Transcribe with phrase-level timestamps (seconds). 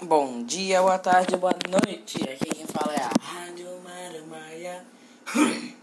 [0.00, 2.22] Bom dia, boa tarde, boa noite.
[2.22, 4.86] Aqui quem fala é a Rádio Marumaia.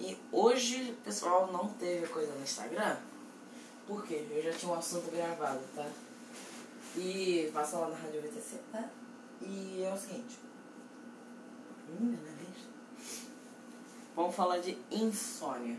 [0.00, 2.96] E hoje, pessoal, não teve coisa no Instagram.
[3.86, 4.26] Por quê?
[4.30, 5.86] Eu já tinha um assunto gravado, tá?
[6.96, 8.88] E passa lá na Rádio VTC, tá?
[9.42, 10.38] E é o seguinte.
[12.00, 12.68] Nariz.
[14.14, 15.78] Vamos falar de insônia.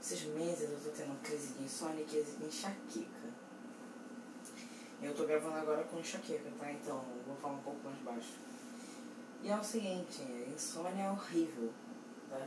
[0.00, 3.45] Esses meses eu tô tendo crise de insônia e crise de enxaqueca.
[5.06, 6.72] Eu tô gravando agora com enxaqueca, tá?
[6.72, 8.32] Então vou falar um pouco mais baixo.
[9.40, 10.20] E é o seguinte,
[10.52, 11.72] insônia é horrível,
[12.28, 12.44] tá?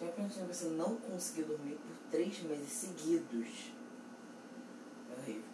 [0.00, 3.70] Já pensou em você não conseguir dormir por três meses seguidos?
[5.08, 5.44] É horrível.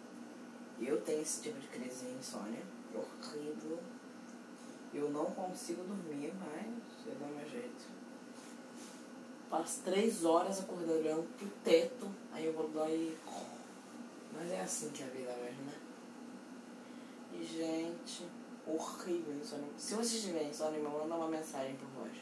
[0.81, 2.63] Eu tenho esse tipo de crise de insônia.
[2.91, 3.79] É horrível.
[4.91, 7.85] Eu não consigo dormir, mas eu dou meu jeito.
[9.51, 13.15] Passo três horas acordando olhando pro teto, aí eu vou lá e
[14.33, 15.73] mas é assim que é a vida mesmo, né?
[17.33, 18.27] E, gente,
[18.65, 19.69] horrível insônia.
[19.77, 22.13] Se vocês tiverem insônia, me manda uma mensagem por voz.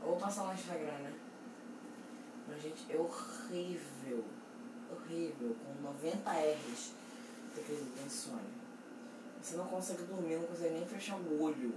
[0.00, 1.14] Eu vou passar no Instagram, né?
[2.48, 4.24] Mas, gente, é horrível.
[4.90, 5.56] Horrível.
[5.64, 6.92] Com 90 R's
[7.54, 8.60] daquele de insônia.
[9.40, 11.74] Você não consegue dormir, não consegue nem fechar o olho.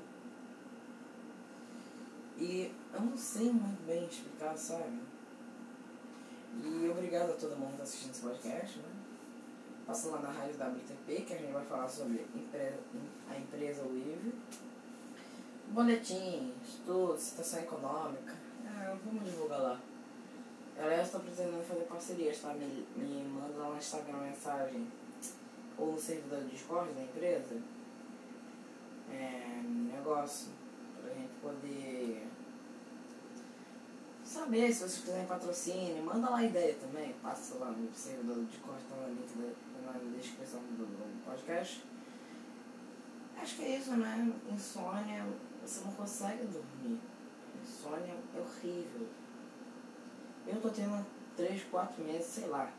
[2.37, 4.99] E eu não sei muito bem explicar, sabe?
[6.61, 9.02] E obrigado a todo mundo que está assistindo esse podcast, né?
[9.85, 12.25] Passa lá na rádio WTP, que a gente vai falar sobre
[13.29, 14.33] a empresa Wive.
[15.67, 18.33] Boletim, estudo, situação econômica.
[18.65, 19.79] É, vamos divulgar lá.
[20.77, 22.53] Aliás, estou pretendendo fazer parcerias, tá?
[22.53, 24.87] Me, me manda lá no Instagram mensagem
[25.77, 27.61] ou no servidor do Discord da empresa.
[29.11, 29.61] É,
[30.03, 30.47] negócio
[31.01, 31.82] pra gente poder
[34.33, 37.13] saber se vocês quiserem patrocínio, manda lá a ideia também.
[37.21, 41.83] Passa lá no servidor do Discord, tá no link da na descrição do, do podcast.
[43.37, 44.33] Acho que é isso, né?
[44.51, 45.25] Insônia,
[45.61, 46.99] você não consegue dormir.
[47.61, 49.07] Insônia é horrível.
[50.47, 51.05] Eu tô tendo
[51.37, 52.71] 3, 4 meses, sei lá.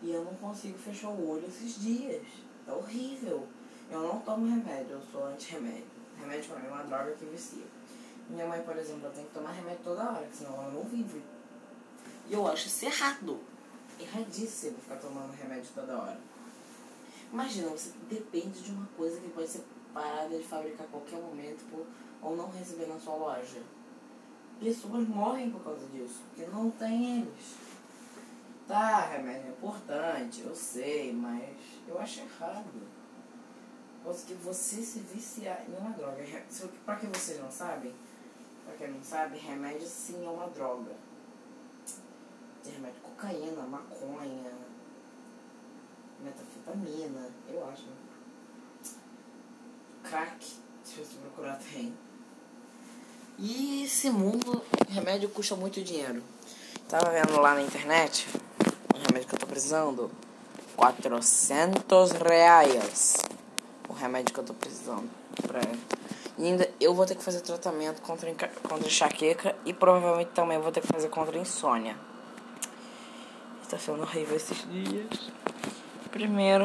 [0.00, 2.24] E eu não consigo fechar o olho esses dias.
[2.66, 3.46] É horrível.
[3.90, 5.86] Eu não tomo remédio, eu sou anti-remédio.
[6.18, 7.64] Remédio pra mim é uma droga que vicia.
[8.28, 11.22] Minha mãe, por exemplo, ela tem que tomar remédio toda hora, senão ela não vive.
[12.28, 13.40] E eu acho isso errado
[14.00, 16.18] erradíssimo ficar tomando remédio toda hora.
[17.32, 21.64] Imagina, você depende de uma coisa que pode ser parada de fabricar a qualquer momento
[21.70, 21.86] por,
[22.22, 23.62] ou não receber na sua loja.
[24.60, 27.56] Pessoas morrem por causa disso, porque não tem eles.
[28.66, 31.56] Tá, remédio é importante, eu sei, mas
[31.86, 32.98] eu acho errado.
[34.02, 36.24] Porque você se viciar em uma droga.
[36.84, 37.94] Pra que vocês não sabem,
[38.68, 41.08] pra quem não sabe, remédio sim é uma droga
[42.68, 44.52] tem remédio cocaína, maconha,
[46.20, 47.82] metafetamina, eu acho.
[47.84, 47.96] Né?
[50.04, 50.46] Crack,
[50.84, 51.94] se você procurar tem.
[53.38, 56.22] E esse mundo, remédio custa muito dinheiro.
[56.88, 58.26] Tava vendo lá na internet,
[58.94, 60.10] o remédio que eu tô precisando,
[60.76, 63.16] 400 reais.
[63.88, 65.08] O remédio que eu tô precisando.
[65.46, 65.60] Pra...
[66.38, 68.32] E ainda eu vou ter que fazer tratamento contra,
[68.62, 71.96] contra enxaqueca e provavelmente também vou ter que fazer contra insônia.
[73.68, 75.30] Tá sendo horrível esses dias.
[76.10, 76.64] Primeiro,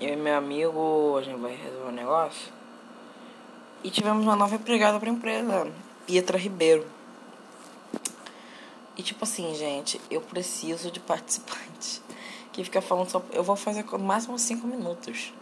[0.00, 2.50] eu e meu amigo, a gente vai resolver um negócio.
[3.84, 5.70] E tivemos uma nova empregada pra empresa,
[6.06, 6.86] Pietra Ribeiro.
[8.96, 12.00] E tipo assim, gente, eu preciso de participantes.
[12.52, 13.22] Que fica falando só.
[13.32, 15.34] Eu vou fazer no máximo 5 minutos.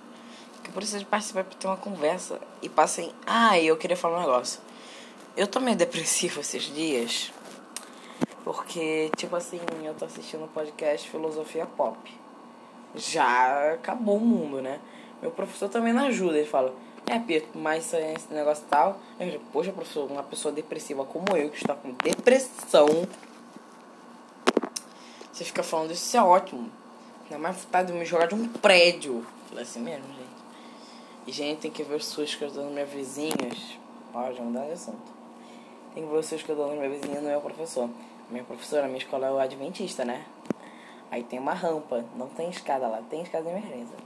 [0.69, 2.39] Que eu preciso de participar pra ter uma conversa.
[2.61, 3.11] E passem.
[3.27, 4.61] Ah, eu queria falar um negócio.
[5.34, 7.33] Eu tô meio depressivo esses dias.
[8.45, 11.99] Porque, tipo assim, eu tô assistindo o podcast Filosofia Pop.
[12.94, 14.79] Já acabou o mundo, né?
[15.23, 16.37] Meu professor também não ajuda.
[16.37, 16.75] Ele fala,
[17.06, 19.00] é, Pedro, mas esse negócio tal.
[19.19, 23.09] Eu digo, poxa, professor, uma pessoa depressiva como eu, que está com depressão.
[25.32, 26.70] Você fica falando isso, isso é ótimo.
[27.25, 29.25] Ainda mais vontade de me jogar de um prédio.
[29.49, 30.38] Falei assim mesmo, gente.
[31.31, 32.01] Gente, tem que ver
[32.41, 33.79] eu dou nas minhas vizinhas.
[34.15, 35.13] Ó, já mudar de assunto.
[35.95, 37.91] Tem que ver eu dou nas minhas vizinhas no meu professor.
[38.31, 40.25] Minha professora, minha escola é o Adventista, né?
[41.11, 43.97] Aí tem uma rampa, não tem escada lá, tem escada de emergência.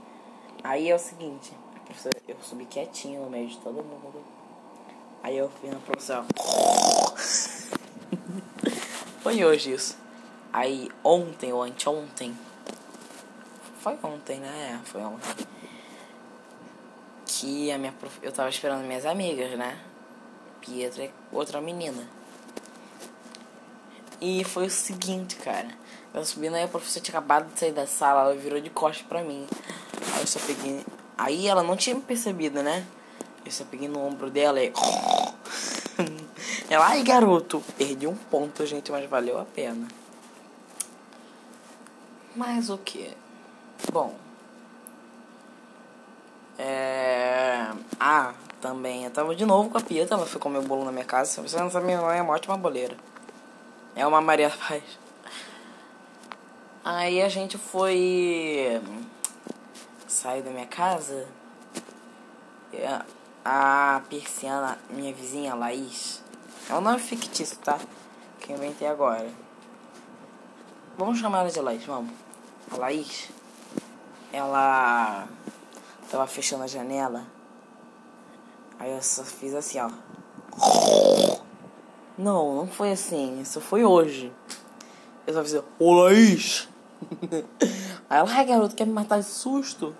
[0.63, 1.53] Aí é o seguinte,
[1.85, 4.21] professora, eu subi quietinho no meio de todo mundo.
[5.21, 6.25] Aí eu fui na professora.
[9.23, 9.97] Foi hoje isso.
[10.51, 12.37] Aí ontem ou anteontem.
[13.79, 14.81] Foi ontem, né?
[14.81, 15.47] É, foi ontem.
[17.43, 18.19] Que a minha prof...
[18.21, 19.77] eu tava esperando minhas amigas, né?
[20.61, 22.07] Pietra e outra menina.
[24.21, 25.67] E foi o seguinte, cara.
[26.13, 29.05] Eu subindo aí, a professora tinha acabado de sair da sala, ela virou de costas
[29.05, 29.45] pra mim.
[30.13, 30.85] Aí eu só peguei.
[31.17, 32.85] Aí ela não tinha me percebido, né?
[33.45, 34.71] Eu só peguei no ombro dela e.
[36.69, 39.85] Ela, ai garoto, perdi um ponto, gente, mas valeu a pena.
[42.33, 43.11] Mas o que?
[43.91, 44.22] Bom.
[46.57, 47.67] É.
[47.99, 49.03] Ah, também.
[49.05, 51.41] Eu tava de novo com a Pieta, ela foi comer o bolo na minha casa.
[51.41, 52.95] Você não sabe, minha mãe é uma ótima boleira.
[53.95, 54.83] É uma Maria Paz.
[56.83, 58.81] Aí a gente foi
[60.07, 61.27] sair da minha casa.
[63.45, 66.23] A persiana, minha vizinha Laís.
[66.69, 67.77] É um nome fictício, tá?
[68.39, 69.29] Que eu inventei agora.
[70.97, 72.13] Vamos chamar ela de Laís, vamos.
[72.71, 73.29] A Laís,
[74.31, 75.27] ela
[76.13, 77.25] tava fechando a janela.
[78.77, 79.89] Aí eu só fiz assim, ó.
[82.15, 83.41] Não, não foi assim.
[83.41, 84.31] Isso foi hoje.
[85.25, 86.69] Eu só fiz, ô Laís!
[88.07, 89.95] Aí ela, ai garoto, quer me matar de susto?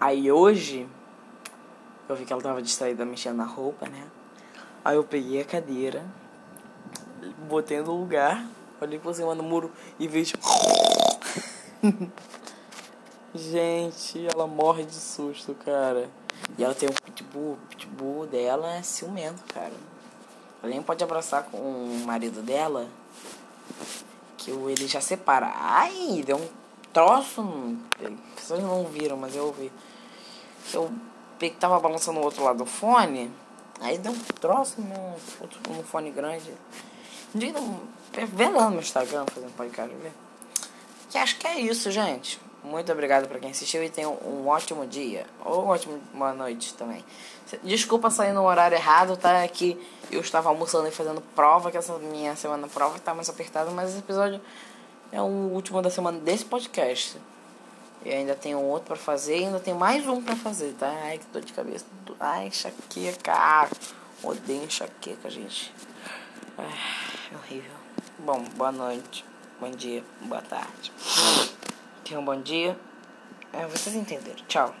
[0.00, 0.88] Aí hoje,
[2.08, 4.04] eu vi que ela tava distraída mexendo na roupa, né?
[4.82, 6.02] Aí eu peguei a cadeira,
[7.46, 8.46] botei no lugar,
[8.80, 10.36] olhei por cima do muro e vejo.
[13.36, 16.08] Gente, ela morre de susto, cara.
[16.56, 19.72] E ela tem um pitbull, o pitbull dela é ciumento, cara.
[20.62, 22.88] Ela nem pode abraçar com o marido dela,
[24.38, 25.52] que ele já separa.
[25.54, 26.48] Ai, deu um
[26.92, 27.42] troço.
[28.36, 29.70] Vocês não viram, mas eu ouvi.
[30.72, 30.90] Eu
[31.60, 33.30] tava balançando o outro lado do fone.
[33.80, 36.54] Aí deu um troço no, no fone grande.
[37.34, 40.12] Vê lá no Instagram fazendo podcast, ver.
[41.10, 42.40] Que acho que é isso, gente.
[42.66, 45.24] Muito obrigado para quem assistiu e tenha um ótimo dia.
[45.44, 47.04] Ou uma ótima noite também.
[47.62, 49.44] Desculpa sair no horário errado, tá?
[49.44, 49.80] É que
[50.10, 53.90] eu estava almoçando e fazendo prova, que essa minha semana prova tá mais apertada, mas
[53.90, 54.40] esse episódio
[55.12, 57.16] é o último da semana desse podcast.
[58.04, 60.88] E ainda tenho outro para fazer e ainda tenho mais um para fazer, tá?
[61.04, 61.84] Ai, que dor de cabeça.
[62.18, 63.70] Ai, enxaqueca.
[64.24, 65.72] Odeio enxaqueca, gente.
[66.58, 66.66] Ai,
[67.32, 67.76] é horrível.
[68.18, 69.24] Bom, boa noite,
[69.60, 70.92] bom dia, boa tarde.
[72.06, 72.78] Tenha um bom dia.
[73.52, 74.36] É, vocês entenderam.
[74.46, 74.76] Tchau.